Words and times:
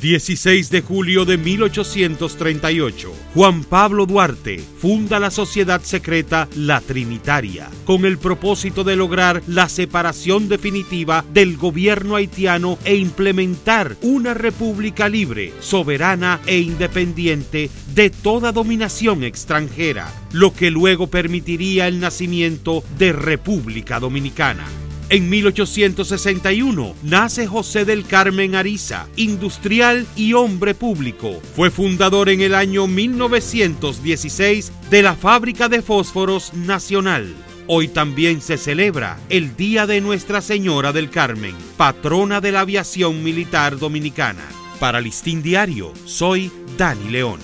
16 0.00 0.70
de 0.70 0.80
julio 0.80 1.26
de 1.26 1.36
1838, 1.36 3.12
Juan 3.34 3.64
Pablo 3.64 4.06
Duarte 4.06 4.58
funda 4.58 5.20
la 5.20 5.30
sociedad 5.30 5.82
secreta 5.82 6.48
La 6.56 6.80
Trinitaria, 6.80 7.68
con 7.84 8.06
el 8.06 8.16
propósito 8.16 8.82
de 8.82 8.96
lograr 8.96 9.42
la 9.46 9.68
separación 9.68 10.48
definitiva 10.48 11.22
del 11.34 11.58
gobierno 11.58 12.16
haitiano 12.16 12.78
e 12.84 12.96
implementar 12.96 13.96
una 14.00 14.32
república 14.32 15.06
libre, 15.06 15.52
soberana 15.60 16.40
e 16.46 16.60
independiente 16.60 17.68
de 17.94 18.08
toda 18.08 18.52
dominación 18.52 19.22
extranjera, 19.22 20.10
lo 20.32 20.54
que 20.54 20.70
luego 20.70 21.08
permitiría 21.08 21.88
el 21.88 22.00
nacimiento 22.00 22.82
de 22.96 23.12
República 23.12 24.00
Dominicana. 24.00 24.64
En 25.10 25.28
1861 25.28 26.94
nace 27.02 27.48
José 27.48 27.84
del 27.84 28.06
Carmen 28.06 28.54
Ariza, 28.54 29.08
industrial 29.16 30.06
y 30.14 30.34
hombre 30.34 30.72
público. 30.72 31.40
Fue 31.56 31.72
fundador 31.72 32.28
en 32.28 32.40
el 32.40 32.54
año 32.54 32.86
1916 32.86 34.70
de 34.88 35.02
la 35.02 35.16
Fábrica 35.16 35.68
de 35.68 35.82
Fósforos 35.82 36.54
Nacional. 36.54 37.34
Hoy 37.66 37.88
también 37.88 38.40
se 38.40 38.56
celebra 38.56 39.18
el 39.28 39.56
Día 39.56 39.88
de 39.88 40.00
Nuestra 40.00 40.40
Señora 40.40 40.92
del 40.92 41.10
Carmen, 41.10 41.56
patrona 41.76 42.40
de 42.40 42.52
la 42.52 42.60
aviación 42.60 43.24
militar 43.24 43.80
dominicana. 43.80 44.44
Para 44.78 45.00
Listín 45.00 45.42
Diario, 45.42 45.92
soy 46.04 46.52
Dani 46.78 47.10
León. 47.10 47.40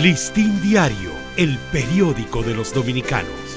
Listín 0.00 0.62
Diario, 0.62 1.10
el 1.36 1.58
periódico 1.72 2.42
de 2.42 2.54
los 2.54 2.72
dominicanos 2.72 3.56